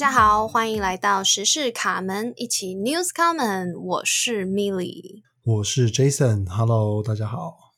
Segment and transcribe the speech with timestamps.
[0.00, 3.78] 家好，欢迎来到时事卡门，一起 News Common。
[3.78, 6.48] 我是 Milly，我是 Jason。
[6.48, 7.74] Hello，大家好。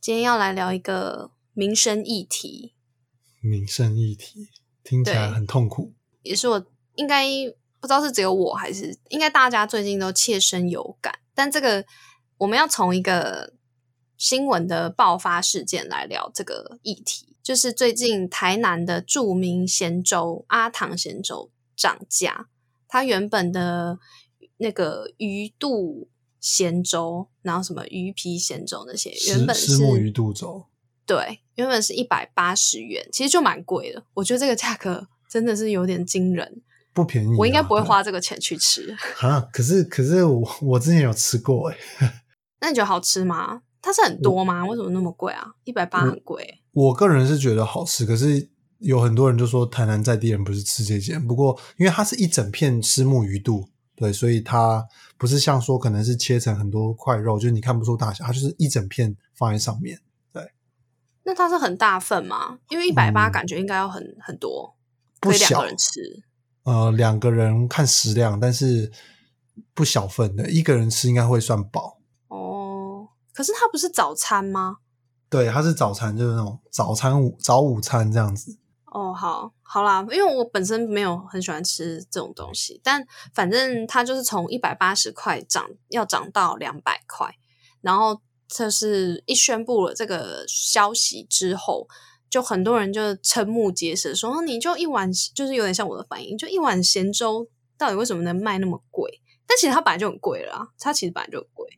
[0.00, 2.74] 今天要来聊一个民生议题。
[3.40, 4.48] 民生议题
[4.82, 5.92] 听起来很痛苦，
[6.22, 6.66] 也是我
[6.96, 7.24] 应该
[7.78, 11.14] 不知道是只有我还是应该大家最近都切身有感。
[11.32, 11.84] 但这个
[12.38, 13.54] 我们要从一个
[14.16, 22.48] 新闻的爆发事件来聊这个议题，就是最近台南的著名咸粥阿唐咸粥涨价，
[22.86, 23.98] 它原本的
[24.58, 26.08] 那个鱼肚
[26.38, 30.66] 咸粥，然后什么鱼皮咸粥那些，原本是鱼肚粥。
[31.06, 34.04] 对，原本是一百八十元，其实就蛮贵的。
[34.14, 37.36] 我觉得这个价格真的是有点惊人，不便宜。
[37.36, 39.40] 我应该不会花这个钱去吃啊。
[39.52, 42.22] 可是，可是我我之前有吃过哎。
[42.60, 43.62] 那你觉得好吃吗？
[43.82, 44.64] 它是很多吗？
[44.66, 45.52] 为什么那么贵啊？
[45.64, 46.60] 一百八很贵。
[46.72, 51.26] 我个人是觉得好吃，可是有很多人就说台南在地人不是吃这件。
[51.26, 59.98] 不过，因为它是一整片虱目鱼肚，对，所以它不是像说可能是切成很多块肉，就是你看不出大小，它就是一整片放在上面。
[60.32, 60.52] 对
[61.24, 62.58] 那它是很大份吗？
[62.68, 64.76] 因为一百八感觉应该要很很多，
[65.20, 66.00] 可以两个人吃。
[66.64, 68.92] 呃，两个人看食量，但是
[69.72, 71.99] 不小份的，一个人吃应该会算饱。
[73.30, 74.78] 哦，可是它不是早餐吗？
[75.28, 78.58] 对，它是早餐，就是那种早餐午早午餐这样子。
[78.86, 87.34] 哦，好，好啦，因为我本身没有很喜欢吃这种东西，但反正它就是从一百八十块涨，要涨到两百块，
[87.80, 88.20] 然后。
[88.52, 91.86] 就是一宣布了这个消息之后，
[92.28, 97.46] 就很多人就瞠目结舌，说你就一碗，就是有点像我的反应，就一碗咸粥，
[97.78, 99.22] 到底为什么能卖那么贵？
[99.46, 101.68] 但其实它本来就很贵了，它其实本来就很贵。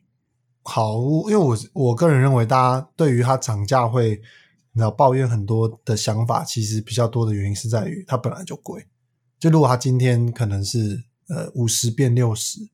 [0.63, 0.97] 好，
[1.27, 4.09] 因为我我个人认为，大家对于它涨价会，
[4.71, 8.87] 你知道抱怨很多的想法，其实比较多的原因是在于它本来就贵。
[9.39, 12.69] 就如果它今天可能是呃五十变六十。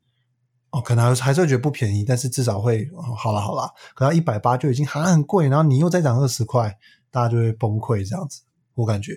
[0.72, 2.88] 哦，可能还是会觉得不便宜，但是至少会
[3.18, 3.74] 好了好了。
[3.96, 6.78] 可能一百八就已经还很贵，然后你又再涨二十块，
[7.09, 8.44] 大家就会崩溃这样子。
[8.75, 9.13] 我感觉，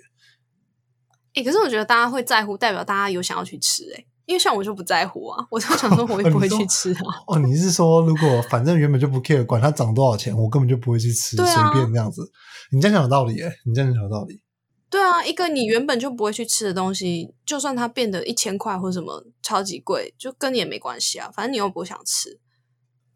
[1.35, 4.07] 哎，可是我觉得大家会在乎，代表大家有想要去吃哎。
[4.27, 7.01] 因为像我就不在乎啊，我就想说我也不会去吃啊？
[7.27, 12.23] 哦，你是说如果反正原本就不 care，管它涨多少钱，我根本就不会去吃，随便这样子。
[12.71, 14.41] 你这样讲有道理哎，你这样讲有道理。
[14.89, 21.31] 对啊，一个你原本就不会去吃的东西，就算它变得一千块或什么超级贵，就跟你也没关系啊。
[21.35, 22.39] 反正你又不想吃，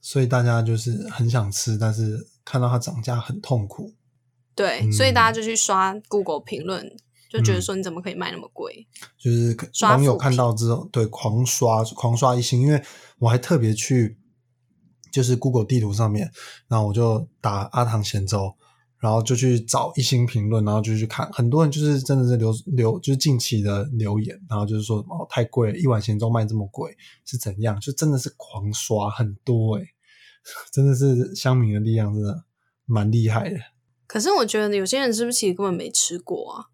[0.01, 3.93] 所以大家就是很想吃，但是看到它涨价很痛苦。
[4.55, 6.91] 对，所以大家就去刷 Google 评论，
[7.31, 8.87] 就觉得说你怎么可以卖那么贵？
[9.19, 12.61] 就是网友看到之后，对，狂刷狂刷一星。
[12.61, 12.83] 因为
[13.19, 14.19] 我还特别去，
[15.13, 16.31] 就是 Google 地图上面，
[16.69, 18.55] 然后我就打阿唐咸粥。
[18.99, 27.79] 然后就去找一星评论，然后就去看，很多人就是真的是留留，就是近期的留言，然后就是说哦太贵，一碗咸粥卖这么贵是怎样？
[27.79, 29.87] 就真的是狂刷很多诶
[30.73, 32.45] 真的是乡民的力量真的
[32.87, 33.57] 蛮厉害的。
[34.07, 36.65] 可是我觉得有些人是不是其实根本没吃过啊？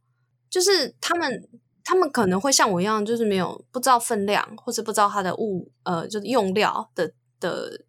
[0.52, 1.48] 就是他们
[1.82, 7.84] 他们可能会像我一样，就是没有不知道分量，或者不知道它的物呃就是用料的的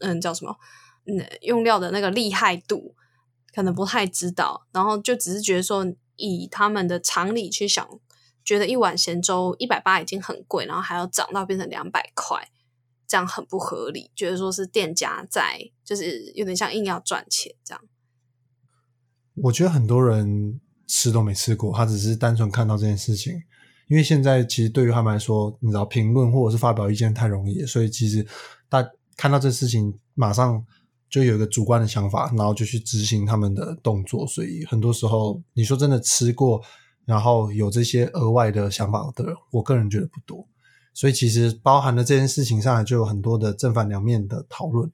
[0.00, 0.56] 嗯叫什么
[1.04, 2.94] 嗯用料的那个厉害度。
[3.54, 7.88] 可能不太知道，然后就只是觉得说，以他们的常理去想，
[8.44, 12.50] 觉得一碗咸粥一百八已经很贵，然后还要涨到变成两百块，
[13.08, 14.10] 这样很不合理。
[14.14, 17.82] 觉得说是店家在，就是有点像硬要赚钱这样。
[19.36, 23.32] 我觉得很多人吃都没吃过，他只是单纯看到这件事情，
[23.88, 28.26] 因为现在其实对于他们来说，你知道评论或者是发表意见太容易，所以其实
[28.68, 28.86] 大
[29.16, 30.64] 看到这事情马上。
[31.08, 36.60] 就有一个主观的想法，然后就去执行他们的动作，所以很多时候你说真的吃过，
[37.04, 40.44] 然后有这些额外的想法的人，我个人觉得不多。
[40.92, 44.90] 所以其实包含了这件事情上来就有很多的正反两面的讨论。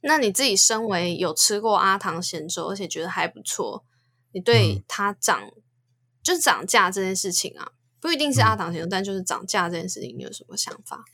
[0.00, 3.84] 那你自己身为有吃过阿唐咸粥，而且觉得还不错，
[4.38, 5.40] 你对它涨
[6.22, 11.04] 就是涨价这件事情啊，不一定是阿唐咸粥，但就是涨价这件事情，你有什么想法？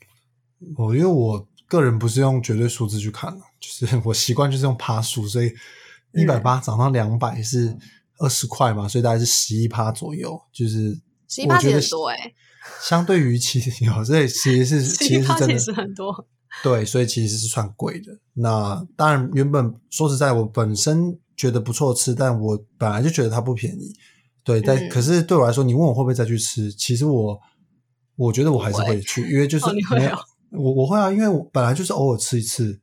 [0.77, 1.47] 我因为我。
[1.67, 5.51] 个人不是用绝对数字去看就是 我习惯就是用趴数，所以
[6.13, 7.75] 一百八涨到两百是
[8.19, 12.31] 二十块嘛，所以大概是十一趴左右，就是十一趴很多哎，
[12.83, 16.27] 相对于其实有，所以其实是 其实是真的是很多，
[16.61, 18.19] 对，所以其实是算贵的。
[18.33, 23.93] 那当然，原本说实在，我本身觉得不错吃，但我本来就觉得它不便宜，
[24.43, 27.39] 对，但可是对我来说，你问我会不会再去吃，其实我
[28.15, 30.11] 我觉得我还是会去，因为就是没有。
[30.51, 32.79] 我我会啊，因为我本来就是偶尔吃一次，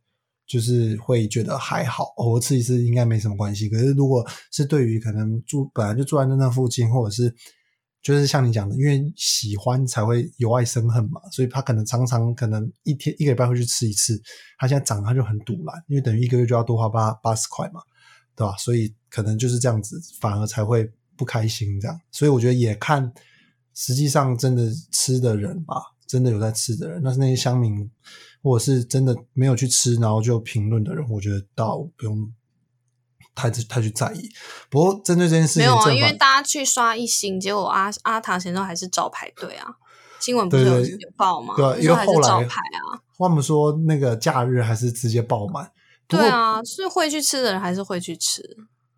[0.47, 3.67] 就是会觉得还好，偶尔吃一次应该没什么关系。
[3.69, 7.35] 可是如果是对于可能住本来就住在那那附近，或者是
[8.03, 14.21] 就是像你讲的，因为喜欢才会由爱生恨嘛，所以他可能常常可能一天一个礼拜会去吃一次，
[14.59, 17.81] 他现在涨他就很堵了，因为等于一个月就要多花八八十块嘛，
[18.37, 18.57] 对吧？
[18.57, 22.01] 所以可能就是这样子，反而才会不开心这样。
[22.11, 23.13] 所以我觉得也看
[23.75, 25.77] 实际上真的吃的人吧，
[26.07, 27.91] 真的有在吃的人，那是那些乡民
[28.43, 32.33] 或者是真的没有去吃然后就评论的人，我觉得倒不用。
[33.35, 34.29] 太太去在意，
[34.69, 39.75] 不过针对这件事情，没有啊，因为大家去刷一星，结果阿阿塔贤都还是照排队啊。
[40.21, 41.55] 新闻不是有有报吗？
[41.57, 45.73] 对，因为后来排啊，他们说那个假日还是直接爆满。
[46.09, 48.43] 对啊，是会去吃的人还是会去吃。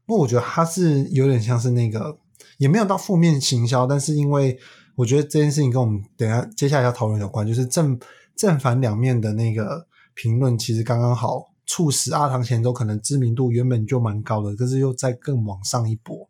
[0.07, 2.19] 不过我觉得他是有点像是那个，
[2.59, 4.59] 也没有到负面行销，但是因为
[4.97, 7.99] 我觉得这件事情跟我们等下接下来要讨论有关，就是正
[8.37, 11.53] 正反两面的那个评论，其实刚刚好。
[11.67, 16.29] 促使阿唐前州可能知名度原本就蛮高的，可是又再更往上一波，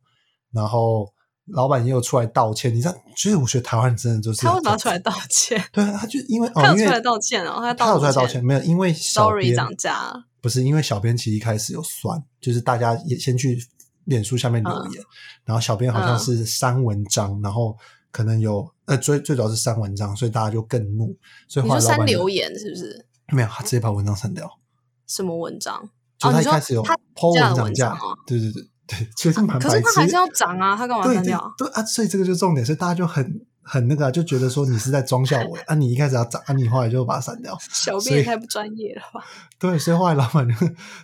[0.52, 1.12] 然后
[1.46, 2.72] 老板也有出来道歉。
[2.72, 13.58] 你知道，其实我觉得台湾真的就是他会拿出来道歉，对，他就因为他有出来道歉哦，他有出来道歉，没有因为 sorry 涨价，不是因为小编其实一开始有酸，就是大家也先去
[14.05, 15.02] 脸书下面留言，
[15.43, 17.75] 然后小编好像是删文章，然后
[18.11, 21.17] 可能有呃最最主要是删文章，所以大家就更怒，
[21.49, 23.06] 所以你说删留言是不是？
[23.32, 24.61] 没有，他直接把文章删掉。
[25.06, 25.88] 什么文章？
[26.19, 31.55] 就他一开始有抛文涨价，对对对对，其实蛮可是他还是要涨啊，他干嘛删掉？
[31.56, 37.56] 对啊，所以这个就重点，所以大家就很很那个，就觉得说你是在装笑我 啊，你一开始要砸，啊，你后来就把它删掉。
[37.70, 39.25] 小编也太不专业了吧？
[39.58, 40.55] 对，所以后来老板就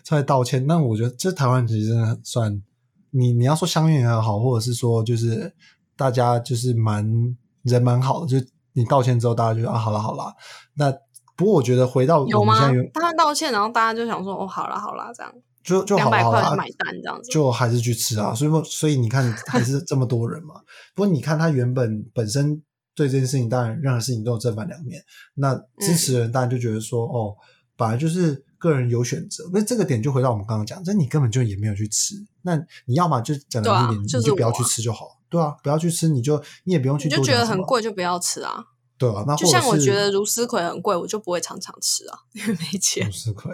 [0.04, 0.66] 出来道歉。
[0.66, 2.62] 那我觉得这台湾其实真的算
[3.10, 5.52] 你你要说相应也好，或者是说就是
[5.96, 10.34] 大家就是蛮人蛮好的，就你道歉之后，大家就啊，好了好了，
[10.74, 10.94] 那。
[11.36, 12.70] 不过我觉得回到有吗？
[12.92, 15.32] 他道歉，然后大家就想说哦，好了好了，这样
[15.70, 18.34] 就就两百块买单这样子，就还是去吃啊。
[18.34, 20.56] 所以说，所以你看 还是这么多人嘛。
[20.94, 22.60] 不过你看他原本本身
[22.94, 25.02] 对这件事情，当然任何事情都有正反两面。
[25.34, 27.34] 那支持人当然就觉得说哦，
[27.76, 29.48] 本来就是个人有选择。
[29.52, 32.14] 那这个点就回到我们刚刚讲，这你根本就也没有去吃。
[32.42, 32.56] 那
[32.86, 35.20] 你要么就讲难听点，你就不要去吃就好。
[35.28, 37.08] 对啊，不要去吃，你就你也不用去。
[37.08, 38.64] 你就觉得很贵，就不要吃啊。
[39.00, 43.06] 对啊，那就像我觉得如丝葵很贵，我就不会常常吃啊，因为没钱。
[43.06, 43.50] 如丝葵，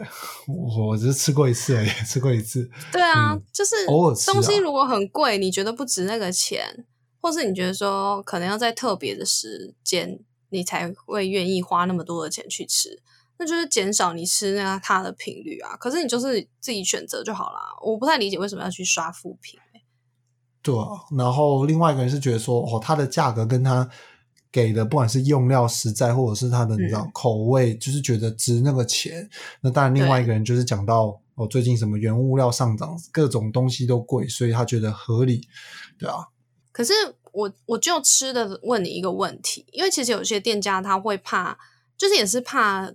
[0.48, 2.68] 我我只是吃过一次而已，吃过一次。
[2.90, 6.84] 对啊，就是偶尔东西如果很贵，你觉得不值那个钱，
[7.20, 13.00] 或是你觉得说可能要在特别的时间，你才会愿意花那么多的钱去吃，
[13.38, 15.76] 那就是减少你吃那它的频率啊。
[15.76, 17.60] 可是你就是自己选择就好啦。
[17.84, 19.60] 我不太理解为什么要去刷副品。
[20.60, 23.88] 对啊，然后另外一个人是觉得说，哦，它的价格跟它。
[24.56, 29.28] 给的不管是用料实在，或者是它的你知道口味，就是觉得值那个钱。
[29.60, 35.46] 那当然，另外一个人就是讲到哦，最近什么原物料上涨，各种东西都贵，所以他觉得合理，
[35.98, 36.28] 对啊。
[36.72, 36.94] 可是
[37.32, 41.58] 我我就吃的问你一个问题，因为其实有些店家他会怕，
[41.98, 42.90] 就是也是怕，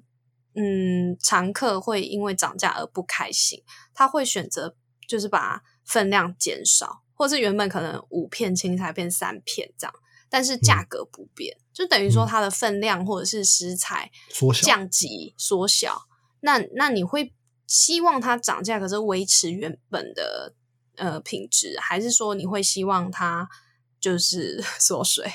[0.55, 3.61] 嗯，常客会因为涨价而不开心，
[3.93, 4.75] 他会选择
[5.07, 9.93] 就是把分量减少，或是原本可能五片青菜变三片这样。
[10.31, 16.07] 但是价格不变，就等于说它的分量或者是食材缩小降级缩小。
[16.39, 17.33] 那那你会
[17.67, 20.55] 希望它涨价，可是维持原本的
[20.95, 23.49] 呃品质，还是说你会希望它
[23.99, 25.29] 就是 缩水？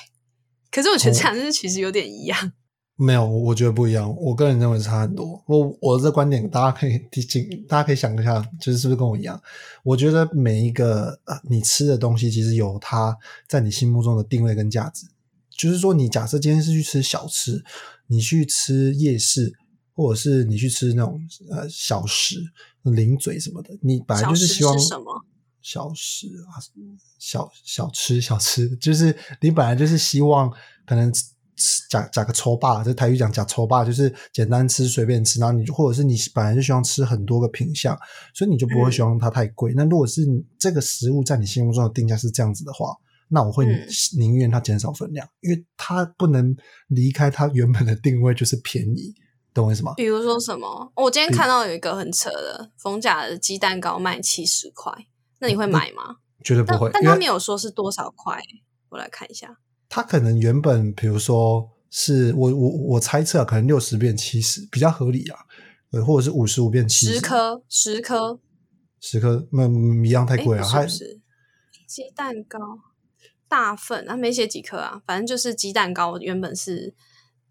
[0.70, 2.52] 可是我觉得这样是其实有点一样。
[2.98, 4.10] 没有，我觉得不一样。
[4.16, 5.42] 我个人认为差很多。
[5.46, 9.38] 我我这观点，大家可以提醒，大家可以想一下，就是是不是跟我一样？
[9.84, 13.14] 我觉得每一个呃，你吃的东西，其实有它
[13.46, 15.06] 在你心目中的定位跟价值。
[15.50, 17.62] 就是说，你假设今天是去吃小吃，
[18.06, 19.52] 你去吃夜市，
[19.92, 22.40] 或者是你去吃那种呃小食、
[22.82, 25.22] 零嘴什么的，你本来就是希望什么
[25.60, 26.56] 小食啊，
[27.18, 30.50] 小小吃小吃，就是你本来就是希望
[30.86, 31.12] 可能。
[31.56, 37.98] 吃夹夹个抽霸，这台语讲假抽霸，就是简单吃随便吃，然后你或者是你本来就希望吃很多个品相，
[38.34, 39.72] 所以你就不会希望它太贵。
[39.74, 40.22] 那如果是
[40.58, 42.94] 这个食物在你心目中的定价是这样子的话，
[43.28, 43.66] 那我会
[44.16, 46.54] 宁愿它减少分量，因为它不能
[46.88, 49.14] 离开它原本的定位就是便宜，
[49.52, 49.94] 懂我意思吗？
[49.96, 50.92] 比如说什么？
[50.94, 54.92] 我今天看到有一个很扯的，逢甲的鸡蛋糕卖七十块，
[55.40, 56.16] 那你会买吗？
[56.44, 56.90] 绝对不会。
[56.92, 58.38] 但他没有说是多少块，
[58.90, 59.56] 我来看一下。
[59.96, 65.38] 他可能原本，比如说是我我我猜测，可能六十变七十比较合理啊，
[65.90, 68.38] 呃，或者是五十五变七十颗，十颗，
[69.00, 69.66] 十颗，那
[70.06, 70.62] 一样太贵了。
[70.62, 71.18] 还是
[71.88, 72.58] 鸡蛋糕
[73.48, 76.94] 大份，他没写几颗啊，反正就是鸡蛋糕原本是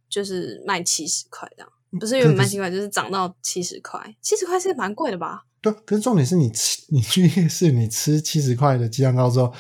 [0.08, 5.46] 就是卖七十块这样，不是原本卖七块，就是涨到七十块，七十块是蛮贵的吧？
[5.62, 9.52] 对，可是重点是你吃 你去夜市，你吃七十块的鸡蛋糕之后，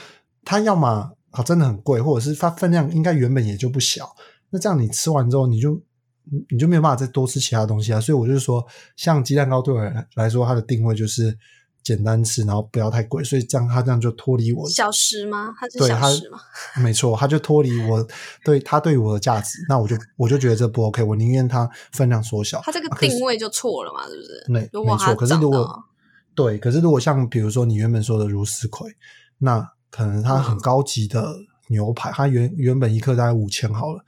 [0.43, 1.14] 它要么。
[1.35, 4.15] 啊真的很贵，或者是它分量应该原本也就不小，
[4.49, 5.81] 那这样你吃完之后你就
[6.49, 7.99] 你就没有办法再多吃其他东西啊。
[7.99, 8.65] 所以我就是说，
[8.95, 9.81] 像鸡蛋糕对我
[10.15, 11.37] 来说，它的定位就是
[11.83, 15.53] 简单吃，然后不要太贵，所以这样它这样就脱离我小时吗？
[15.59, 16.39] 它是小时吗？
[16.81, 18.07] 没错，它就脱离我
[18.43, 22.61] 对它对我的价值，那我就我就觉得这不 OK，我宁愿它分量缩小。
[22.63, 24.45] 它这个定位就错了嘛，是不是？
[24.47, 25.83] 没如果没错，可是如果
[26.33, 28.89] 对，可是如果像比如说你原本说的如斯葵，
[29.37, 31.33] 那可能它很高级的
[31.69, 34.03] 牛排，它原原本一克大概五千好了，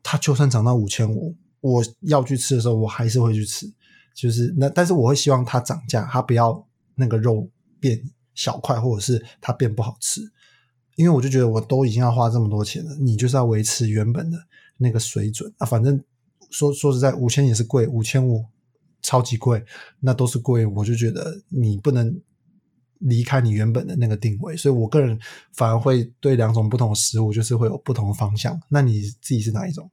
[0.00, 3.66] 它就算涨到五千五，我要去吃的时候，我还是会去吃，
[4.14, 6.64] 就是那，但是我会希望它涨价，它不要
[6.94, 7.50] 那个肉
[7.80, 8.00] 变
[8.36, 10.20] 小块，或者是它变不好吃，
[10.94, 14.38] 因为我就觉得我都已经要花这么多钱了，你就是要维持原本的
[14.76, 15.52] 那个水准。
[15.58, 16.00] 啊，反正
[16.48, 18.44] 说说实在，五千也是贵，五千五
[19.02, 19.64] 超级贵，
[19.98, 22.20] 那都是贵，我就觉得你不能
[23.00, 25.18] 离开你原本的那个定位，所以我个人
[25.52, 28.60] 反而会对两种不同的食物就是会有不同的方向。
[28.70, 29.90] 那你自己是哪一种？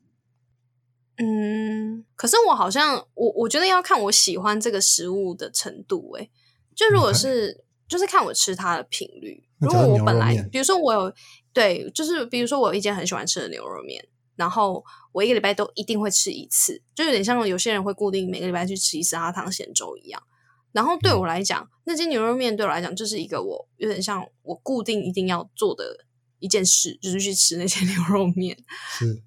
[1.18, 6.30] 嗯，可是我好像我我觉得要看我喜欢这个食物的程度、欸，
[6.76, 9.44] 就如果是就是看我吃它的频率。
[9.60, 11.14] 如果我本来比如说我有
[11.54, 14.04] 对，就是比如说我有一间很喜欢吃的牛肉面，
[14.36, 20.24] 然后我一个礼拜都一定会吃一次，就有点像有些人会固定每个礼拜去吃一次阿汤咸粥一样。
[20.72, 26.06] 然后嗯对我来讲，那间牛肉面对我来讲就是一个我有点像我固定一定要做的
[26.40, 28.58] 一件事，就是去吃那间 牛肉面。
[28.98, 29.22] 是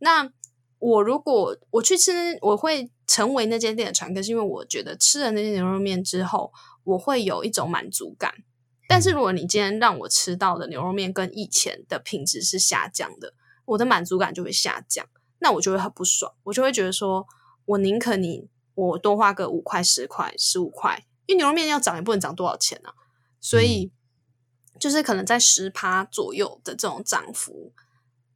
[0.00, 0.30] 那
[0.78, 6.52] 我如果我去吃，我会成为那间店的常客，是因为我觉得吃了那间牛肉面之后，
[6.84, 8.32] 我会有一种满足感。
[8.86, 15.04] 但是如果你今天让我吃到的牛肉面跟以前的品质是下降的，我的满足感就会下降，
[15.40, 17.26] 那我就会很不爽，我就会觉得说，
[17.66, 18.48] 我宁可你
[18.86, 22.94] 我多花个五块、十块、十五块，因为牛肉面要涨也不能涨多少钱啊，
[23.40, 23.90] 所以
[24.78, 27.72] 就是可能在十趴左右的这种涨幅，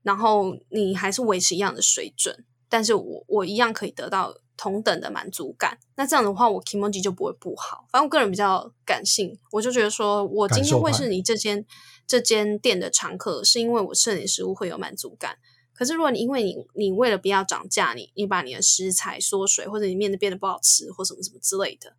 [0.03, 5.79] 然后你还是维持一样的水准，但是我我一样可以得到同等的满足感。
[5.95, 7.87] 那这样的话，我 k i m o j i 就不会不好。
[7.93, 11.65] 反正我个人比较感性，我就觉得说我今天会是你这间
[12.05, 15.39] 这间店的常客，是因为我吃了你食物会有满足感。
[15.75, 21.95] 可是如果你因为你你为了不要涨价，你你把你的食材缩水，或者你面的变得不好吃，或什么什么之类的，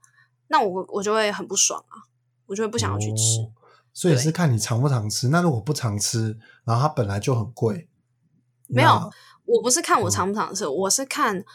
[0.48, 2.03] 那我我就会很不爽啊，
[2.46, 3.42] 我就会不想要去吃。
[3.42, 3.51] 哦
[3.96, 5.27] 所以是看你常不常吃。
[5.27, 7.88] 那如果不常吃，然后它本来就很贵，
[8.65, 8.89] 没有
[9.46, 11.46] 我不是看我嗯常不常吃，我是看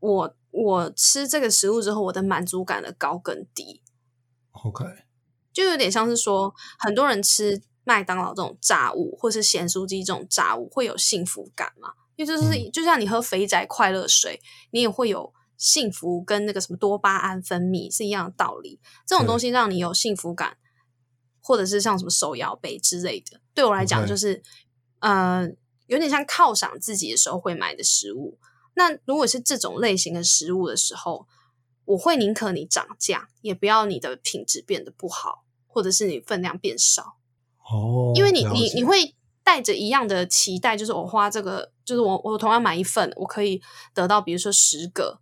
[0.00, 3.80] 我我吃这个食物之后，我的满足感的高跟低
[4.50, 4.84] ，OK，
[5.52, 11.92] 就有点像是说，很多人吃麦当劳这种炸物，或是咸酥鸡这种炸物，会有幸福感吗？
[12.16, 14.40] 因为就是、嗯就像你喝肥宅快乐水，
[14.72, 18.80] 你也会有幸福，跟那个什么多巴胺分泌是一样的道理。
[19.06, 20.56] 这种东西让你有幸福感，
[21.40, 24.42] 或者是像什么手摇杯之类的，对我来讲就是
[24.98, 25.48] 呃，
[25.86, 28.36] 有点像犒赏自己的时候会买的食物。
[28.74, 31.28] 那如果是这种类型的食物的时候，
[31.84, 37.18] 我会宁可你涨价，也不要你的品质变得不好，或者是你分量变少，
[37.70, 43.60] 哦，因为你你你会带着一样的期待，就是我花这个，就是我我同样买一份，我可以
[43.94, 45.20] 得到比如说十个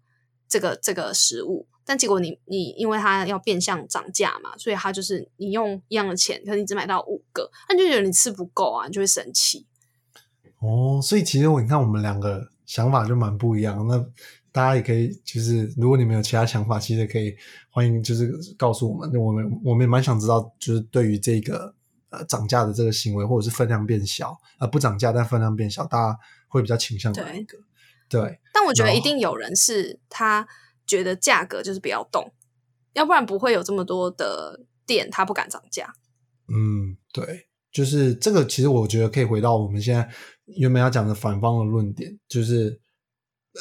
[0.49, 9.67] 这个这个食物，但结果你你因为它要变相涨价嘛，所以它就是你用一样的钱，可是你只买到五个，那你就觉得你吃不够啊，你就会生气。
[10.61, 13.87] 哦，所以其实我你看我们两个想法就蛮不一样。
[13.87, 13.99] 那
[14.51, 17.35] 大家也可以就是，如果你们有其他想法，其实可以
[17.69, 19.11] 欢迎就是告诉我们。
[19.13, 21.75] 那我们我们也蛮想知道，就是对于这个
[22.19, 26.19] 呃涨价的这个行为，或者是分量变小，呃不涨价但分量变小，大家
[26.49, 27.59] 会比较倾向哪一个？
[28.09, 30.47] 对，但我觉得一定有人是他
[30.87, 32.33] 觉得价格就是不要动，
[32.93, 35.93] 要不然不会有这么多的店他不敢涨价。
[36.49, 40.09] 嗯，对，就是这个，其实我觉得可以回到我们现在
[40.59, 42.79] 原本要讲的反方的论点，就是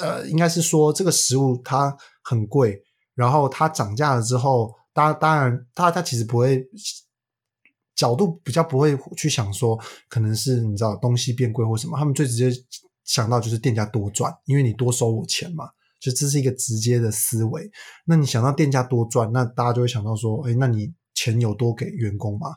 [0.01, 2.83] 呃，应该是说这个食物它很贵，
[3.15, 6.67] 然后它涨价了之后，当当然它它其实不会
[7.95, 12.51] 角度比较不会去想说，可能是你知道东西变贵或什么，他们最直接
[13.03, 15.65] 想到就是店家多赚，因为你多收我钱嘛。
[15.99, 17.71] 就这是一个直接的思维，
[18.05, 22.47] 那你想到店家多赚，那大家就会想到说，哎，那你钱有多给员工吗？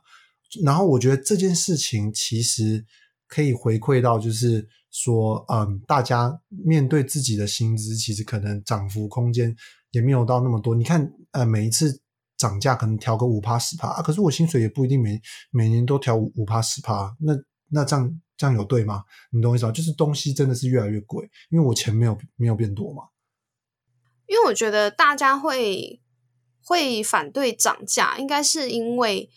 [0.65, 2.85] 然后我觉得这件事情其实
[3.29, 9.55] 可以回馈到，就是说，嗯，大家面对自己的薪资，其实可能涨幅空间
[9.93, 10.75] 也没有到那么多。
[10.75, 12.01] 你看，呃，每一次
[12.37, 17.33] 涨价可能调个五趴十趴、啊，可是我薪水也不一定每每年都调五五趴十趴，那
[17.71, 19.05] 那这样这样有对吗？
[19.31, 19.73] 你懂我意思吗？
[19.73, 23.05] 就是东西真的是越来越贵，因为我钱没有没有变多嘛。
[24.27, 26.01] 因为我觉得大家会
[26.63, 29.31] 会反对涨价，应该是因为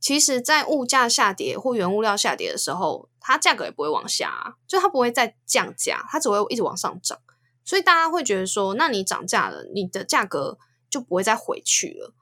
[0.00, 7.18] 其实，在物价下跌或原物料下跌的时候，它价格也不会往下啊，就它不会再降价，它只会一直往上涨。
[7.64, 10.56] 所以大家会觉得说，那你涨价了，你的价格
[10.88, 12.14] 就不会再回去了。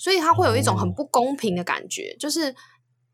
[0.00, 2.54] 所以它会有一种很不公平的感觉，就是，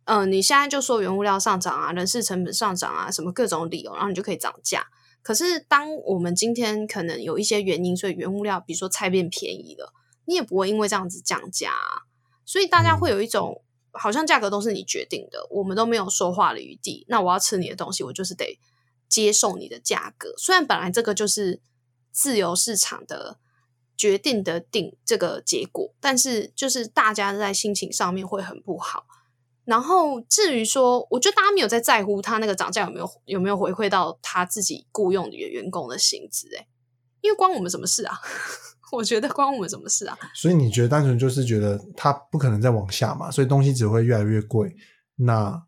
[0.04, 4.86] 嗯，你现在就说原物料上涨啊，人事成本上涨啊，什么各种理由，然后你就可以涨价。
[5.20, 9.92] 可是当我们今天可能有一些原因，所以原物料，比如说菜变便宜了，
[10.26, 11.70] 你也不会因为这样子降价。
[11.72, 12.06] 啊
[12.44, 17.04] 所以大家会有一种好像价格都是你决定的，我们都没有说话的余地。
[17.08, 18.60] 那我要吃你的东西，我就是得
[19.08, 20.32] 接受你的价格。
[20.38, 21.60] 虽然本来这个就是
[22.12, 23.40] 自由市场的。
[23.96, 29.06] 决定的定这个结果，但是就是大家在心情上面会很不好。
[29.64, 36.68] 然后至于说，我觉得大家没有在在乎他那个涨价有没有有没有回馈到他自己雇佣的员工的薪资，诶
[37.20, 38.16] 因为关我们什么事啊？
[38.92, 40.16] 我觉得关我们什么事啊？
[40.32, 43.28] 所以你觉得单纯就是觉得他不可能再往下嘛？
[43.28, 44.76] 所以东西只会越来越贵。
[45.16, 45.65] 那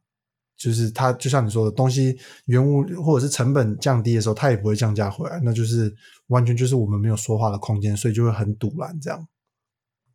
[0.58, 5.94] 就是它，就像你说的东西，原物或者是成本降低的时候，它也不会降价回来，那就是
[6.26, 9.28] 完全就是我们没有说话的空间，所以就会很堵然这样。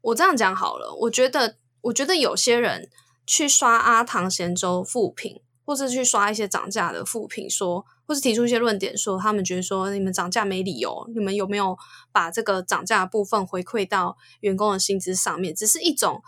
[0.01, 2.89] 我这样讲好了，我觉得，我觉得有些人
[3.25, 11.77] 去刷阿唐咸粥复评，或是去刷一些涨价的复评，说，或是提出一些论点，说他们觉得说你们涨价没理由，你们有没有
[12.11, 16.21] 把这个涨价部分回馈到员工的薪资上面，只是一种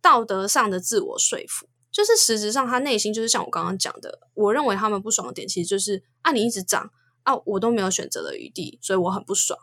[0.00, 1.66] 道德上的自我说服。
[1.96, 6.90] 就是实质上，他内心就是像我刚刚讲的，我认为他们不爽的点，其实就是啊，你一直涨
[7.22, 9.58] 啊，我都没有选择的余地，所以我很不爽。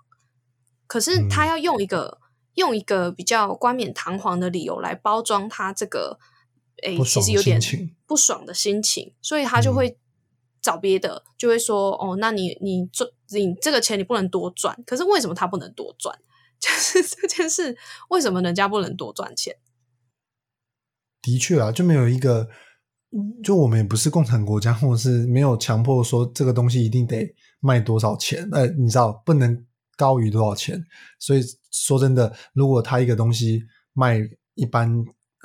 [0.88, 2.18] 可是他要用一个
[2.56, 6.18] 用一个比较冠冕堂皇的理由来包装他这个，
[6.82, 7.62] 诶，其实有点
[8.08, 10.00] 不爽的心情，所以他就会
[10.60, 16.18] 找别的，就会说哦，那你你赚你这个钱你不能多赚，可是为什么他不能多赚？
[16.60, 17.78] 就是这件事，
[18.10, 19.56] 为什么人家不能多赚钱？
[21.24, 22.48] 的确啊，就没有一个，
[23.44, 27.28] 就我们也不是共产国家，或者是没有强迫说这个东西一定得
[27.62, 29.66] 卖多少钱，呃，你知道不能
[29.98, 30.84] 高于多少钱。
[31.20, 34.20] 所以说真的，如果他一个东西卖
[34.56, 34.94] 一般，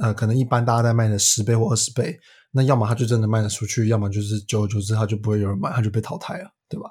[0.03, 2.19] 呃，可能一般大家在卖的十倍或二十倍，
[2.51, 6.91] 那要么他就真的卖得出去，要么就是久而久之他就不会有人买，他就被淘汰了，对吧？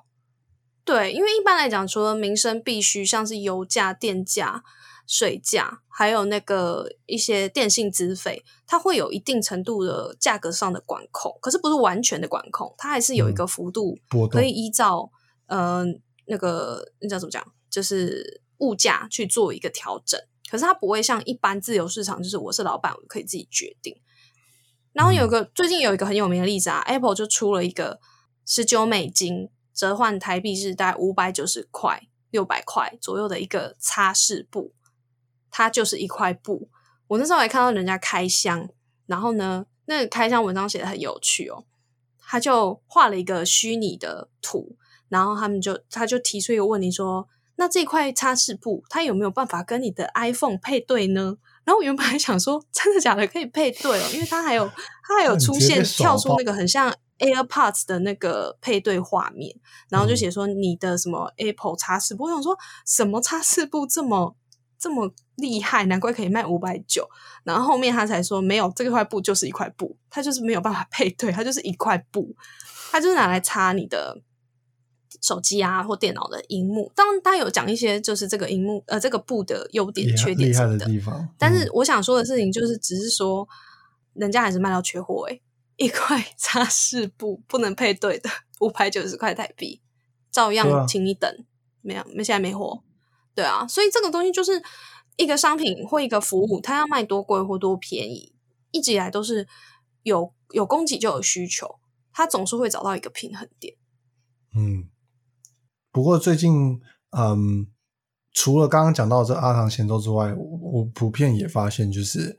[0.88, 4.64] 对，因为一般来讲，除了民生必须，像是油价、电价。
[5.10, 13.98] 水价还有那个一些电信资费，它会有一定程度的价格上的管控，可是不是完全的管控，它还是有一个幅度
[14.30, 15.10] 可以依照
[15.46, 15.86] 呃
[16.26, 20.20] 那个那叫怎么讲，就是物价去做一个调整。
[20.52, 23.96] 可是它不会像一般自由市场，就是我是老板，我可以自己决定。
[24.92, 28.02] 然后有个最近有一个很有名的例子啊，Apple 就出了一个
[28.46, 34.74] 十九美金折换台币是大概五百九十块六百块左右的一个擦拭布。
[35.50, 36.70] 它就是一块布，
[37.08, 38.70] 我那时候还看到人家开箱，
[39.06, 41.64] 然后呢，那个开箱文章写的很有趣哦，
[42.20, 44.76] 他就画了一个虚拟的图，
[45.08, 51.38] 然后他们就他就提出一个问题说，那这块擦拭布它有没有办法跟你的 iPhone 配对呢？
[51.64, 54.70] 然后我原本还想说，真的假的可以配对哦，因为它还有
[55.08, 59.56] 它还有出现跳出那个很像 AirPods 的那个配对画面，
[59.90, 64.36] 然后就写说你的什么 Apple 擦拭布，我想说什么擦拭布这么
[64.80, 65.14] 这么。
[65.38, 67.08] 厉害，难怪可以卖五百九。
[67.44, 72.36] 然后后面他才说，没有这块布就是一块布，它就是没有办法配对，它就是一块布，
[72.92, 74.20] 它就是拿来擦你的
[75.22, 76.92] 手机啊或电脑的荧幕。
[76.96, 81.30] 当然，他有讲一些就是这个荧幕呃这个布的优点、缺点什么的地方。
[81.38, 83.48] 但是我想说的事情就是，只是说
[84.16, 85.40] 人家还是卖到缺货诶，
[85.78, 89.82] 一块 擦拭布不能配对的五百九十块台币，
[90.30, 91.46] 照样请你等，
[91.82, 92.84] 没有，没现在没货。
[93.34, 94.62] 对啊，所以这个东西就是。
[95.20, 98.36] 一个商品或一个服务，它要卖多贵或多便宜，
[98.70, 99.48] 一直以来都是
[100.04, 101.80] 有有供给就有需求，
[102.14, 103.74] 它总是会找到一个平衡点。
[104.56, 104.92] 嗯，
[105.92, 106.80] 不过最近，
[107.18, 107.66] 嗯，
[108.32, 112.38] 除了刚刚讲到这阿唐咸粥之外，我普遍也发现，就是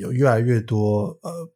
[0.00, 1.50] 有越来越多，呃，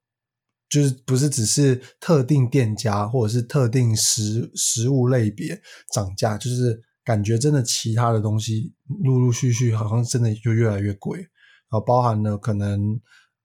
[0.71, 5.61] 就是不是只是特定店家或者是特定食食物类别
[5.93, 6.83] 涨价，就是。
[7.03, 13.01] 感觉真的，其他的东西陆陆续续好像真的就越来越贵，然后包含了可能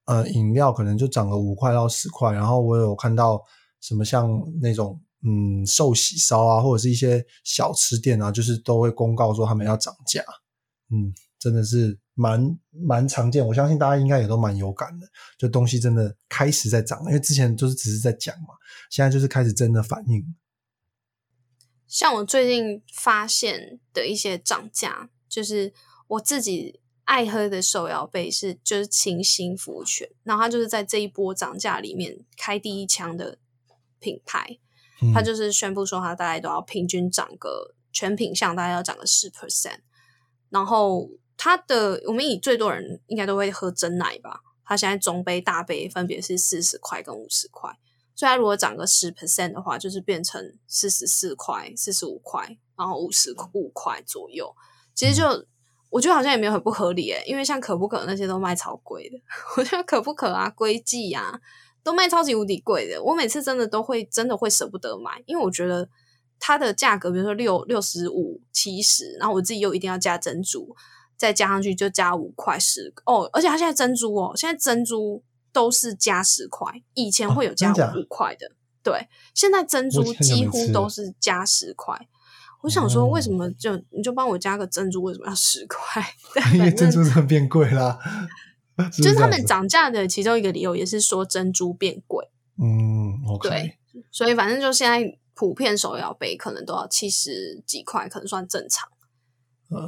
[0.05, 3.41] 呃饮料可能就涨了五块到十块，然后我有看到
[3.81, 4.29] 什么像
[4.61, 10.21] 那种嗯寿喜烧啊，或者是一些小吃店啊，就是都会公告说他们要涨价，
[10.91, 18.55] 嗯，真的是蛮蛮常见，我相信大家应该也都蛮有感的，就东西真的开始在涨，因为之前就是只是在讲嘛，
[18.89, 20.35] 现在就是开始真的反应。
[21.87, 25.73] 像我最近发现的一些涨价，就是
[26.07, 33.37] 我自己爱喝的手摇杯是就是清新福泉，然后它就是在这一波涨价里面开第一枪的
[33.99, 34.57] 品牌，
[35.01, 39.79] 嗯它就是宣布说它大概都要平均涨个全品项大概要涨个十 percent，
[40.49, 47.71] 然后它的我们以最多人应该都会喝真奶吧，它现在中杯大杯分别是四十块跟五十块，
[48.15, 54.55] 所以它如果涨个十 percent 的话，就是变成四十四块、四十五块，然后五十五块左右，
[54.93, 55.45] 其实就。
[55.91, 59.17] 我觉得好像也没有很不合理诶，因为像可不可那些都卖超贵的，
[59.55, 61.39] 我觉得可不可啊、龟记啊
[61.83, 65.87] 都卖超级无敌贵的，我每次真的都会真的会舍不得买，因为我觉得
[66.37, 70.75] 它的价格，比如说六六十五、七十，然后我自己又一定要加珍珠，
[71.17, 78.51] 再加上去就加五块十哦，而且它现在珍珠哦，现在珍珠都是加十块，以前会有加五块的，
[78.83, 82.07] 对，现在珍珠几乎都是加十块。
[82.61, 86.03] 我想说，为什哦么就你就帮我加个珍珠，为什么要十块？
[86.53, 87.99] 因为珍珠真的变贵啦，
[88.91, 92.27] 是就是他们涨价的其中一个理由，也是说珍珠变贵。
[92.57, 93.77] 嗯，OK，对
[94.11, 98.89] 所以反正就现在普遍手摇杯可能都要七十几块，可能算正常，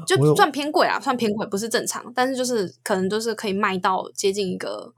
[0.07, 4.93] 就算偏贵啊，算偏贵不是正常，但是就是可能就是可以卖到接近一个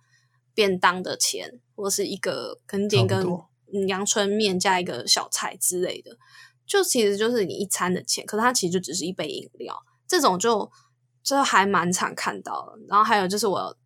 [0.54, 6.18] 便当的钱，或是一个可能点一个差不多嗯阳春面加一个小菜之类的，
[6.66, 10.72] 就其实就是你一餐的钱，可是它其实就只是一杯饮料，这种就
[11.22, 12.80] 就还蛮常看到的。
[12.88, 13.78] 然后还有就是我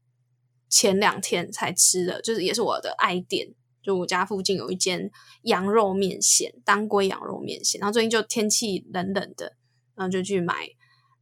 [0.69, 3.53] 前两天才吃的，就是也是我的爱店。
[3.81, 7.79] 就我家附近有一间羊肉面线，当归羊肉面线。
[7.81, 9.57] 然后最近就天气冷冷的，
[9.95, 10.69] 然后就去买。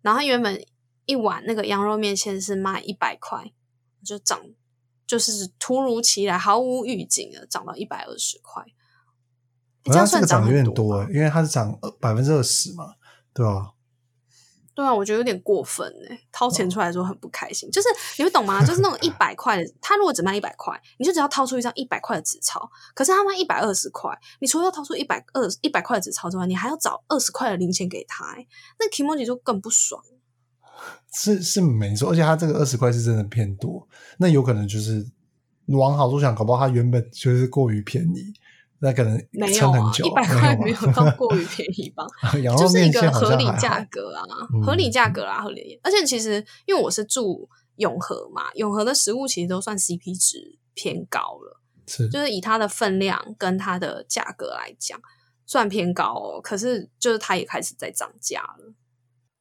[0.02, 0.64] 然后它原本
[1.06, 3.52] 一碗那个羊肉面线是卖一百块，
[4.04, 4.40] 就涨，
[5.06, 8.64] 就是突如其来、毫无预警的涨到一百二十块。
[9.84, 12.96] 诶这样算涨个涨有点多欸，因为它是涨百分之二十嘛，
[13.34, 13.74] 对吧？
[14.82, 17.70] 对啊，我觉得有点过分哎，掏钱出来的时候很不开心。
[17.70, 18.66] 就是你们懂吗？
[18.66, 22.68] 就是那种一百块的，他如果只卖一百块，你就只要掏出一张一百块的纸钞。
[22.96, 28.48] 可是他卖一百二十块，你除了要掏出一百二一百块的纸钞之外，你还要找二十块的零钱给他欸，
[28.80, 30.04] 那 k i m o j i 就更不爽。
[31.14, 35.06] 是是没错，而且他这个二十块是真的偏多，那有可能就是
[35.68, 38.34] 往好处想，搞不好他原本就是过于便宜，
[38.82, 42.06] 那可能没有啊，一百块没没有到过于便宜吧？
[42.58, 45.80] 就是一个合理价格啊，嗯合理价格啊，合理。
[45.84, 51.62] 而且其实因为我是住永和嘛，永和的食物其实都算 CP 值偏高了。
[51.88, 55.00] 是就是以它的分量跟它的价格来讲，
[55.46, 56.42] 算偏高哦。
[56.42, 58.74] 可是就是它也开始在涨价了。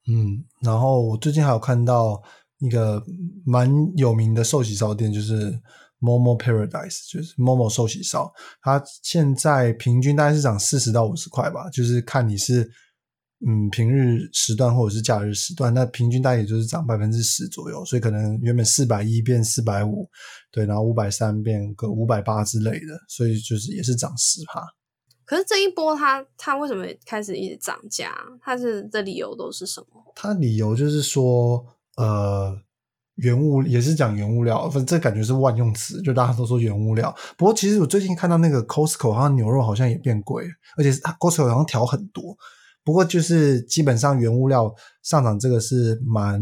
[0.07, 2.21] 嗯，然后我最近还有看到
[2.59, 3.03] 一个
[3.45, 5.59] 蛮有名的寿喜烧店，就是
[6.01, 12.69] Momo Paradise，就是 Momo 寿喜烧，它现在平均大概是涨四十到五十块吧，就是看你是
[13.47, 20.09] 嗯平日时段或者是假日时段，那平均大概也就是涨百分之十左右，所以可能原本四百一变四百五，
[20.51, 24.61] 对，然后五百三变个五百八之类的，所以就是也是涨十趴。
[25.23, 28.13] 可是这一波它它为什么开始一直涨价？
[28.41, 30.11] 它是的理由都是什么？
[30.13, 32.53] 它理由就是说，呃，
[33.15, 37.13] 原物也是讲原物料，反正这感觉是万用词，就大家都说原物料。
[37.37, 40.45] 不过其实我最近看到那个 Costco，好像牛肉好像也变贵，
[40.77, 42.35] 而且 Costco 好像调很多。
[42.83, 46.41] 不过就是基本上原物料上涨，这个是蛮。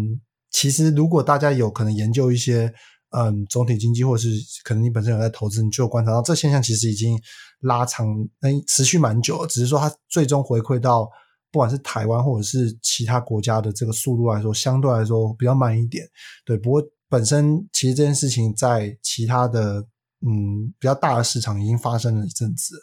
[0.52, 2.74] 其实如果大家有可能研究一些，
[3.12, 4.30] 嗯，总体经济，或者是
[4.64, 7.20] 可能你本身有在投资，你就观察到这现象其实已经
[7.62, 8.08] 拉长，
[8.42, 9.48] 嗯，持续蛮久了。
[9.48, 11.10] 只是说它最终回馈到
[11.52, 16.06] 不管是台湾或者是其他国家的这个速度来说，相对来说比较慢一点。
[16.46, 19.86] 对，不过本身其实这件事情在其他的
[20.22, 22.76] 嗯比较大的市场已经发生了一阵子。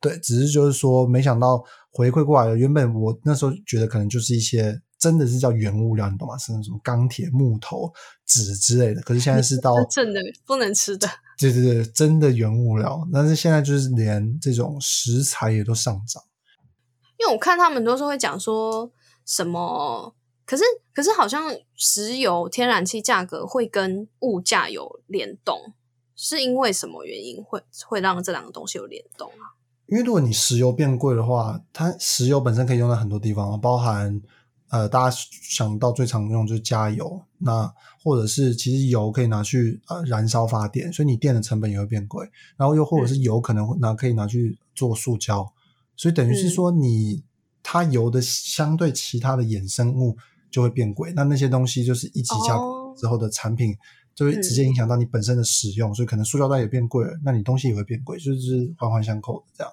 [0.00, 2.56] 对，只是就是说，没想到回馈过来了。
[2.56, 6.36] 原本我那时候觉得可能就是一些真的是叫原物料，你懂吗？
[6.36, 7.90] 是那种钢铁、木头、
[8.26, 9.00] 纸之类的。
[9.00, 11.08] 可是现在是到 真的不能吃的。
[11.38, 13.06] 对对对，真的原物料。
[13.12, 16.22] 但是现在就是连这种食材也都上涨。
[17.18, 18.90] 因为我看他们都是会讲说
[19.24, 20.62] 什么，可是
[20.94, 25.72] 可是好像石油、天然气价格会跟物价有联动，
[26.14, 29.56] 是因为什么原因会会让这两个东西有联动啊？
[29.86, 34.20] 因为如果你石油变贵的话，它石油本身可以用在很多地方，包含
[34.68, 42.28] 呃大家想到最常用就是加油，那或者是其实油可以拿去呃燃烧发电，所以你电的成本也会变贵。
[42.56, 45.52] 然后又或者是油可能会拿可以拿去做塑胶，
[45.96, 47.24] 所以等于是说你
[47.62, 50.16] 它油的相对其他的衍生物
[50.50, 53.76] 就会变贵，那那些东西就是一起加哦之后的产品。
[54.16, 59.70] 就会直接影响到你本身的使用，所以可能塑料袋也变贵了，那你东西也会变贵，就是环环相扣的这样。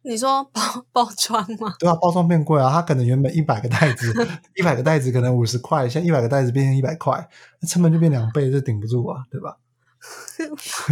[0.00, 1.74] 你说包 包装吗？
[1.78, 4.10] 对啊，包装变贵啊，它可能原本一百个袋子，
[4.56, 7.28] 一百个袋子可能五十块，现在一百个袋子变成一百块，
[7.60, 9.58] 那成本就变两倍，这顶不住啊，对吧？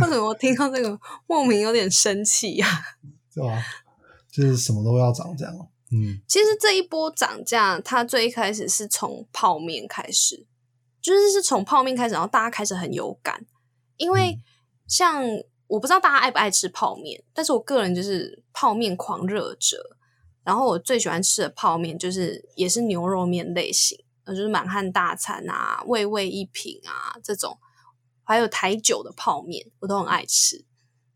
[0.02, 2.66] 为什么我听到这个莫名有点生气呀、
[3.32, 3.58] 是吧？
[4.32, 5.54] 就是什么都要涨这样。
[5.92, 10.46] 嗯，其实这一波涨价，它最一开始是从泡面开始，
[11.02, 13.44] 就是是从泡面开始，然后大家开始很有感，
[13.98, 14.40] 因为
[14.88, 15.22] 像
[15.66, 19.98] 我不知道大家爱不爱吃泡面，但是我个人就是泡面狂热者。
[20.44, 27.56] 然后我最喜欢吃的泡面就是也是牛肉面类型，呃，就是满汉大餐啊、味味一品啊这种，
[28.24, 30.64] 还有台酒的泡面，我都很爱吃。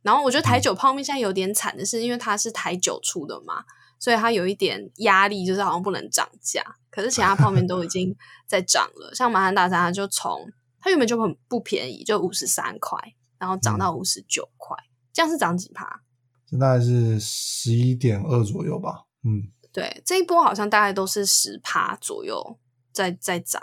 [0.06, 3.64] 然后我觉得台酒泡面现在有点惨的是，因为它是台酒出的嘛，
[3.98, 6.62] 所以它有一点压力，就是好像不能涨价。
[6.90, 8.16] 可是其他泡面都已经
[8.46, 10.48] 在涨了，像马汉大餐，它就从
[10.80, 12.96] 它原本就很不便宜，就五十三块，
[13.36, 14.76] 然后涨到五十九块，
[15.12, 16.02] 这样是涨几趴？
[16.48, 19.06] 这大概是十一点二左右吧。
[19.24, 22.56] 嗯，对，这一波好像大概都是十趴左右
[22.92, 23.60] 在在涨，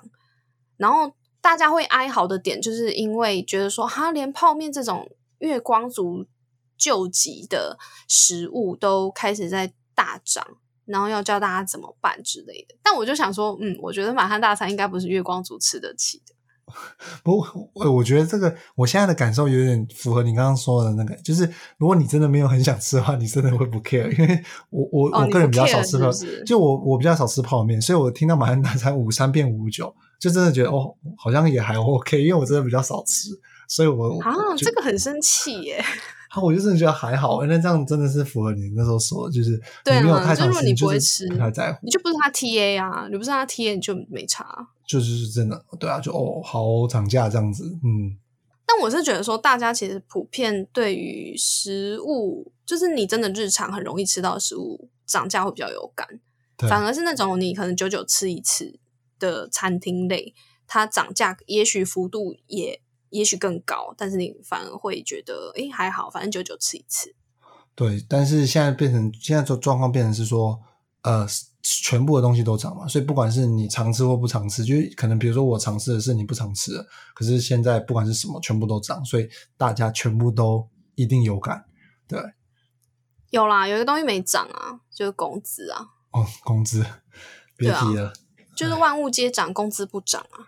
[0.75, 6.25] 然后大家会哀嚎的点，就是因为觉得说，哈，连泡面这种月光族
[6.83, 7.77] 救急的
[8.09, 10.45] 食物都开始在大涨，
[10.83, 12.75] 然后要教大家怎么办之类的。
[12.83, 16.33] 但我就想说，嗯，我觉得满汉大餐应该不是月光族吃得起的。
[17.23, 24.11] 不过，我我觉得这个我现在的感受有点符合你刚刚说的那个，就是如果你真的没有很想吃的话，你真的会不 care。
[24.17, 26.09] 因为我我我个人比较少吃泡，
[26.45, 33.29] 就我我比较少吃泡面，所以我听到满汉大餐五三变五九，就真的觉得哦，好像也还 OK，因为我真的比较少吃，
[33.67, 35.83] 所以我啊，这个很生气耶。
[36.33, 44.67] 啊，我就真的觉得还好，那这样真的是符合你那时候说，就是对啊，就如果你不会吃，不太在乎，你就不是他 TA 啊，你不是他 TA，你就没差。
[44.87, 48.17] 就是真的，对啊，就哦，好涨价这样子，嗯。
[48.65, 56.07] 但我是觉得说，大家其实普遍对于食物，就是你真的日常很容易吃到食物涨价会比较有感，
[56.67, 58.79] 反而是那种你可能久久吃一次
[59.19, 60.33] 的餐厅类，
[60.65, 62.81] 它涨价也许幅度也。
[63.13, 67.15] 也许更高，但是你反而会觉得，哎，还好，反正久久吃一次。
[67.75, 70.59] 对，但是现在变成现在这状况变成是说，
[71.03, 71.25] 呃，
[71.61, 81.65] 全部的东西都涨嘛，所以不管是你常吃或不常吃，就可能比如说我常吃的是你不常吃的，可是现在不管是什么，全部都涨，所以大家全部都一定有感。
[82.07, 82.19] 对，
[83.29, 85.85] 有啦，有一个东西没涨啊，就是工资啊。
[86.11, 86.85] 哦，工资，
[87.55, 88.13] 别提了，
[88.55, 90.45] 就是万物皆涨，工资不涨啊。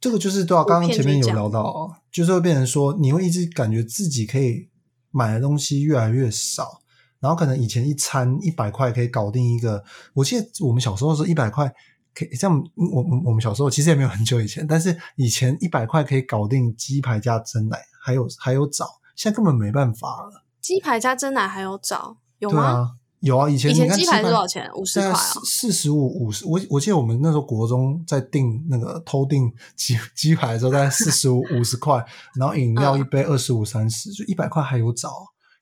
[0.00, 4.68] 这个就是对啊，刚刚前面有聊到，就是会变成说，你会一直感觉自己可以
[5.10, 6.80] 买的东西越来越少，
[7.18, 9.82] 然后可能以前一餐一百块可以搞定一个，
[10.14, 11.72] 我记得我们小时候是一百块
[12.14, 20.44] 可以，像我我我们小时候其实也没有很久以前，但是以前一百块可以搞定鸡排加蒸奶，还有还有枣，现在根本没办法了。
[20.60, 22.97] 鸡排加蒸奶还有枣，有吗？
[23.20, 24.70] 有啊，以前以前鸡排多少钱？
[24.74, 26.46] 五十块啊，四十五五十。
[26.46, 32.04] 我我记得我们那时候国中在订那个偷订鸡鸡排的时候，大概四十五五十块，
[32.36, 35.10] 然后饮料一杯二十五三十，就一百块还有找。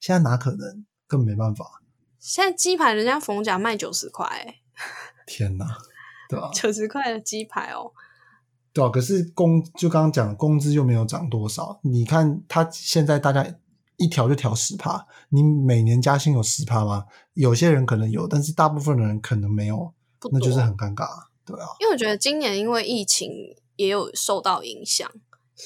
[0.00, 0.84] 现在哪可能？
[1.08, 1.64] 根本没办法。
[2.18, 4.28] 现在鸡排人家逢甲卖九十块，
[5.26, 5.66] 天哪，
[6.28, 6.50] 对吧？
[6.52, 7.90] 九十块的鸡排哦，
[8.74, 8.90] 对啊。
[8.90, 11.80] 可是工就刚刚讲，工资又没有涨多少。
[11.82, 13.46] 你看他现在大家。
[13.96, 17.06] 一调就调十趴，你每年加薪有十趴吗？
[17.34, 19.94] 有些人可能有，但是大部分的人可能没有，
[20.32, 21.08] 那就是很尴尬，
[21.44, 21.66] 对啊。
[21.80, 23.30] 因为我觉得今年因为疫情
[23.76, 25.10] 也有受到影响，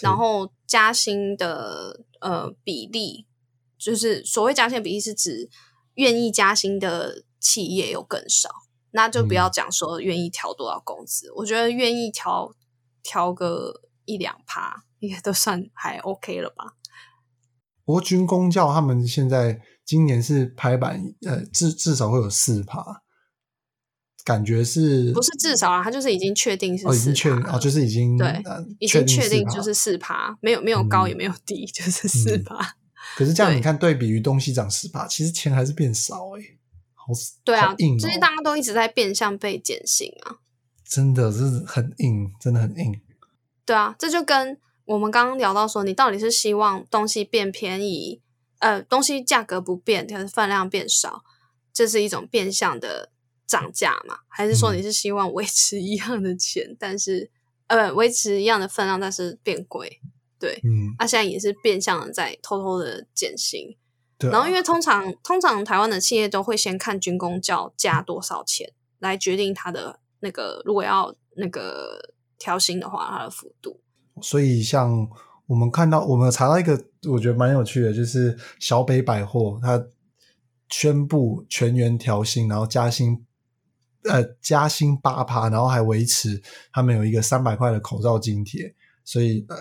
[0.02, 3.26] 然后加薪的呃比例，
[3.76, 5.50] 就是所谓加薪比例是指
[5.94, 8.48] 愿意加薪的企业有更少，
[8.92, 12.54] 那就不要讲说愿意调多少工资，我觉得愿意调
[13.02, 13.72] 调个
[14.04, 16.76] 一两趴，应该都算还 OK 了吧。
[17.84, 23.02] 不过军工教他们现在今年是拍板，呃，至至少会有四趴，
[24.24, 25.82] 感觉是不是至少啊？
[25.82, 28.42] 他就是已经确定是哦，已经确定哦，就是已经对，
[28.78, 32.76] 已经确定就是四趴，没有没有高也没有低， 就是四趴。
[33.16, 36.42] 可是这样你看，对比于东西涨十趴，其实钱还是变少哎，
[36.94, 37.06] 好
[37.42, 40.36] 对啊，硬，最近大家都一直在变相被减薪啊，
[40.86, 43.00] 真的是很硬，真的很硬。
[43.64, 44.58] 对啊，这就跟。
[44.90, 48.20] 我们刚刚聊到说，你到底是希望东西变便宜，
[48.58, 51.22] 呃，东西价格不变，但是分量变少，
[51.72, 53.12] 这是一种变相的
[53.46, 54.18] 涨价嘛？
[54.26, 57.30] 还是说你是希望维持一样的钱，但是
[57.68, 60.00] 呃，维持一样的分量，但是变贵？
[60.40, 63.76] 对，嗯，那现在也是变相的在偷偷的减薪。
[64.18, 73.80] 对，然后因为通常通常台湾的企业都会先看军工教加多少钱，来决定它的那个如果要那个调薪的话，它的幅度。
[74.22, 75.08] 所以，像
[75.46, 79.84] 我们看到，我们查到一个，我觉得蛮有趣的，就是小北百货，它
[80.68, 83.24] 宣布全员调薪，然后加薪，
[84.04, 86.40] 呃，加薪八趴，然后还维持
[86.72, 88.74] 他们有一个三百块的口罩津贴。
[89.04, 89.56] 所以，呃，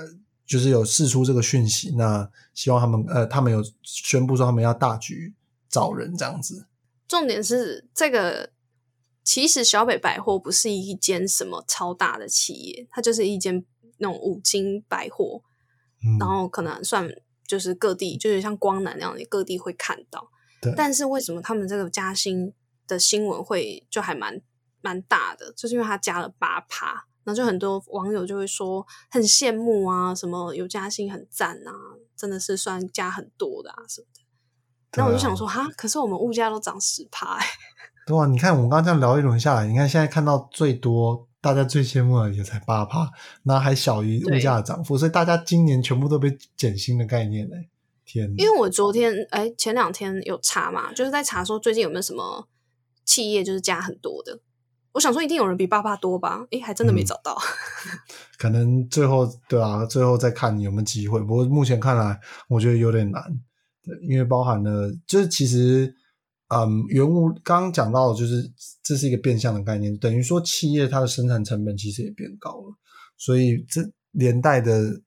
[0.46, 5.34] 就是有释出这个讯息，那希望他们，呃，他们有宣布说他们要大举
[5.70, 6.68] 找人这样子。
[7.08, 8.52] 重点是这个，
[9.24, 13.66] 其实小北百货不是一间什么超大的企业，它就是一间
[14.00, 15.42] 那种五金百货，
[16.04, 17.10] 嗯，然后可能算
[17.48, 20.30] 就是各地，就是像光南那样的各地会看到。
[20.62, 22.54] 对但是为什么他们这个加薪
[22.86, 24.42] 的新闻会就还蛮
[24.82, 25.54] 蛮大的？
[25.54, 26.88] 就是因为他加了八趴，
[27.24, 31.72] 然后就很多网友就会说很羡慕啊，什么有加薪很赞啊，
[32.16, 34.22] 真的是算加很多的啊什么的。
[34.98, 37.46] 那我就想说，哈，可是我们物价都涨十趴、欸，
[38.08, 43.10] 对啊，你看我们刚刚这样聊一轮下来，你看现在看到最多大家最羡慕的也才八趴，
[43.44, 47.70] 那还小于物价的涨幅，所以大家今年全部都被减薪的概念嘞。
[48.06, 52.48] 天哪，因为我昨天哎前两天有查嘛，就是在查说最近有没有什么
[53.06, 54.40] 企业就是加很多的。
[54.92, 57.38] 我想说一定有人比八趴多吧，诶，还真的没嗯找到。
[58.40, 61.20] 可能最后对啊，最后再看有没有机会。
[61.22, 63.24] 不过目前看来，我觉得有点难，
[63.84, 65.96] 对，因为包含了就是其实，
[66.50, 72.76] 嗯，原物刚刚讲到，就是这是一个变相的概念，等于说企业它的生产成本其实也变高了，
[73.18, 73.82] 所以这
[74.12, 75.02] 连带的，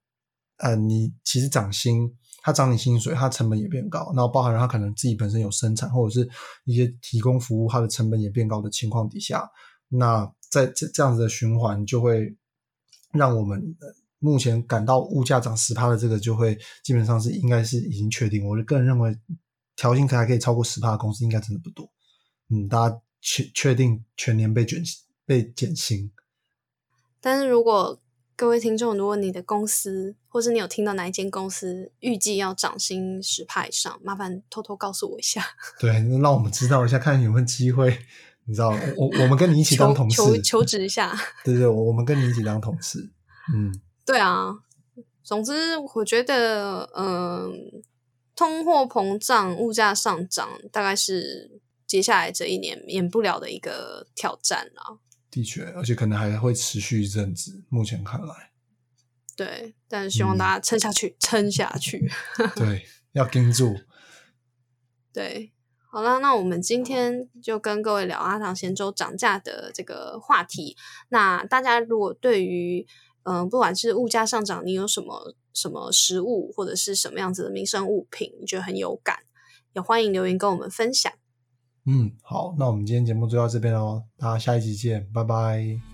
[0.58, 2.08] 呃，你其实涨薪，
[2.42, 6.28] 它涨你薪水，它成本也变高，然后包含了它可能自己本身有生产或者是
[6.64, 9.42] 一些提供服务，它的成本也变高的情况底下，
[9.88, 12.36] 那在这这样子的循环就会
[13.12, 13.60] 让我们
[14.20, 18.46] 目前感到物价涨十趴的这个就会基本上是应该是已经确定。
[18.46, 19.12] 我个人认为
[19.76, 21.90] 调薪还可以超过十趴的公司应该真的不多。
[22.50, 24.82] 嗯，大家确确定全年被卷
[25.24, 26.10] 被减薪。
[27.20, 28.00] 但是如果
[28.34, 35.44] 各位听众，如果你的公司或是你有听到哪一间公司预计要涨薪十趴以上，麻烦偷偷告诉我一下，
[35.78, 37.98] 对，那让我们知道一下，看有没有机会。
[38.44, 41.16] 你知道，我我们跟你一起当求同事，求求职一下。
[41.44, 42.98] 对对，我我们跟你一起当同事。
[43.54, 43.72] 嗯，
[44.04, 44.52] 对啊，
[45.22, 47.52] 总之我觉得，嗯，
[48.34, 54.98] 通货膨胀、物价上涨，大概是接下来这一年免不了的一个挑战啦。
[55.30, 57.64] 的确，而且可能还会持续一阵子。
[57.68, 58.50] 目前看来，
[59.34, 62.10] 对，但是希望嗯大家撑下去，撑下去。
[62.54, 63.78] 对， 要盯住。
[65.12, 65.52] 对，
[65.90, 70.76] 好啦，那我们今天就跟各位聊阿唐咸粥涨价的这个话题。
[71.08, 72.86] 那大家如果对于
[73.24, 79.18] 嗯、呃不管是物价上涨，你有什么什么食物或者是什么样子的民生物品，你觉得很有感，
[79.74, 81.12] 也欢迎留言跟我们分享。
[81.84, 85.91] 嗯，好，那我们今天节目就到这边喽，大家下一集见，拜拜。